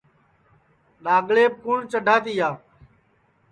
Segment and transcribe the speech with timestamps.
[1.03, 2.49] ڈؔاگڑیپ کُوٹؔ چڈھا تیا